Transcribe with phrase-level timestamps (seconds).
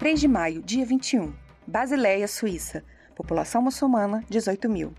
[0.00, 1.30] 3 de maio, dia 21.
[1.66, 2.82] Basileia, Suíça.
[3.14, 4.94] População muçulmana, 18 mil.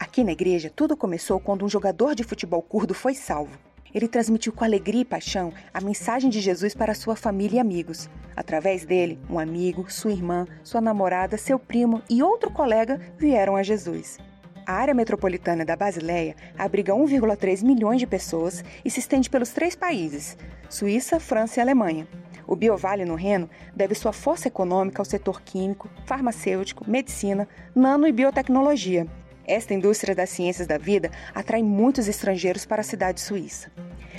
[0.00, 3.56] Aqui na igreja, tudo começou quando um jogador de futebol curdo foi salvo.
[3.94, 8.10] Ele transmitiu com alegria e paixão a mensagem de Jesus para sua família e amigos.
[8.34, 13.62] Através dele, um amigo, sua irmã, sua namorada, seu primo e outro colega vieram a
[13.62, 14.18] Jesus.
[14.66, 19.76] A área metropolitana da Basileia abriga 1,3 milhões de pessoas e se estende pelos três
[19.76, 20.36] países:
[20.68, 22.08] Suíça, França e Alemanha.
[22.50, 28.12] O Biovale no Reno deve sua força econômica ao setor químico, farmacêutico, medicina, nano e
[28.12, 29.06] biotecnologia.
[29.46, 33.70] Esta indústria das ciências da vida atrai muitos estrangeiros para a cidade suíça.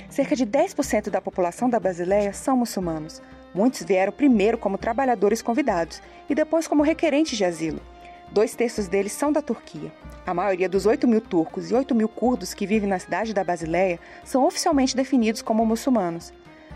[0.08, 3.20] Cerca de 10% da população da Basileia são muçulmanos.
[3.54, 7.82] Muitos vieram primeiro como trabalhadores convidados e depois como requerentes de asilo.
[8.30, 9.92] Dois terços deles são da Turquia.
[10.24, 13.44] A maioria dos 8 mil turcos e 8 mil curdos que vivem na cidade da
[13.44, 16.32] Basileia são oficialmente definidos como muçulmanos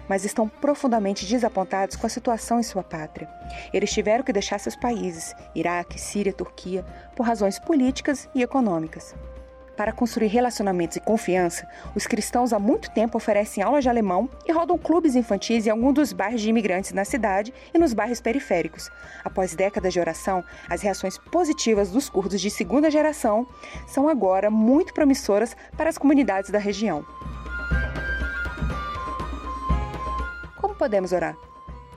[0.08, 3.28] mas estão profundamente desapontados com a situação em sua pátria.
[3.72, 9.14] Eles tiveram que deixar seus países, Iraque, Síria, Turquia, por razões políticas e econômicas.
[9.76, 14.52] Para construir relacionamentos e confiança, os cristãos há muito tempo oferecem aulas de alemão e
[14.52, 18.90] rodam clubes infantis em algum dos bairros de imigrantes na cidade e nos bairros periféricos.
[19.22, 23.46] Após décadas de oração, as reações positivas dos curdos de segunda geração
[23.86, 27.04] são agora muito promissoras para as comunidades da região.
[30.86, 31.36] Podemos orar?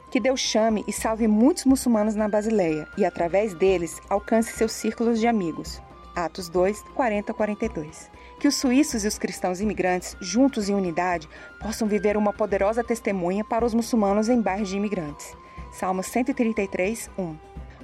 [0.09, 5.19] Que Deus chame e salve muitos muçulmanos na Basileia e, através deles, alcance seus círculos
[5.19, 5.79] de amigos.
[6.15, 8.09] Atos 2, 40 42.
[8.39, 11.29] Que os suíços e os cristãos imigrantes, juntos em unidade,
[11.61, 15.37] possam viver uma poderosa testemunha para os muçulmanos em bairros de imigrantes.
[15.71, 17.35] Salmo 133, 1.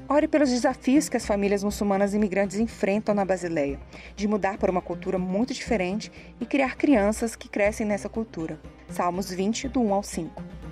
[0.09, 3.80] Ore pelos desafios que as famílias muçulmanas imigrantes enfrentam na Basileia,
[4.16, 6.11] de mudar para uma cultura muito diferente
[6.42, 8.59] e criar crianças que crescem nessa cultura.
[8.89, 10.64] Salmos 20, do 1 ao 5.